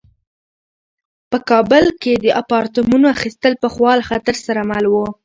په 1.31 1.37
کابل 1.49 1.85
کې 2.01 2.13
د 2.23 2.25
اپارتمانونو 2.41 3.05
اخیستل 3.15 3.53
پخوا 3.63 3.91
له 3.99 4.03
خطر 4.09 4.35
سره 4.45 4.61
مل 4.69 4.85
وو. 4.89 5.07